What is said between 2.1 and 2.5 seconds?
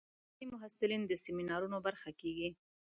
کېږي.